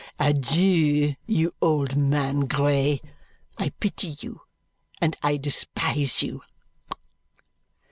Adieu, 0.17 1.13
you 1.27 1.53
old 1.61 1.95
man, 1.95 2.47
grey. 2.47 2.99
I 3.59 3.69
pity 3.79 4.15
you, 4.19 4.41
and 4.99 5.15
I 5.21 5.37
despise 5.37 6.23
you!" 6.23 6.41